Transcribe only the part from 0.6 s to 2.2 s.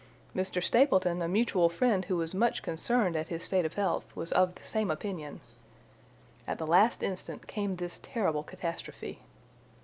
Stapleton, a mutual friend who